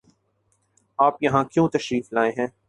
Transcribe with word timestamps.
آپ 0.99 1.23
یہاں 1.23 1.43
کیوں 1.43 1.67
تشریف 1.69 2.13
لائے 2.13 2.31
ہیں؟ 2.31 2.47